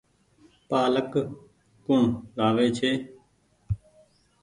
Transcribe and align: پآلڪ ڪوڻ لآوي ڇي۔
پآلڪ 0.69 1.13
ڪوڻ 1.83 2.01
لآوي 2.37 2.67
ڇي۔ 2.77 2.91